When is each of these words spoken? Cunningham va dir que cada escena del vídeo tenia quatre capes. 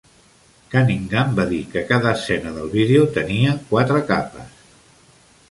Cunningham 0.69 1.35
va 1.39 1.45
dir 1.51 1.59
que 1.73 1.83
cada 1.91 2.15
escena 2.21 2.55
del 2.57 2.73
vídeo 2.77 3.05
tenia 3.19 3.55
quatre 3.75 4.03
capes. 4.11 4.59